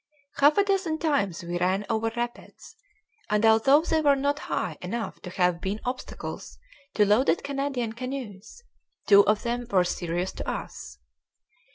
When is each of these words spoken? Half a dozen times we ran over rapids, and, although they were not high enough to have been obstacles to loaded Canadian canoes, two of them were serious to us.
Half 0.37 0.57
a 0.57 0.63
dozen 0.63 0.97
times 0.97 1.43
we 1.43 1.59
ran 1.59 1.85
over 1.87 2.11
rapids, 2.15 2.75
and, 3.29 3.45
although 3.45 3.81
they 3.81 4.01
were 4.01 4.15
not 4.15 4.39
high 4.49 4.79
enough 4.81 5.19
to 5.21 5.29
have 5.29 5.61
been 5.61 5.79
obstacles 5.85 6.57
to 6.95 7.05
loaded 7.05 7.43
Canadian 7.43 7.93
canoes, 7.93 8.63
two 9.05 9.23
of 9.27 9.43
them 9.43 9.67
were 9.69 9.83
serious 9.83 10.31
to 10.31 10.49
us. 10.49 10.97